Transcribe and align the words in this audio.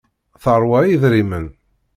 Teṛwa 0.43 0.79
idrimen. 0.85 1.45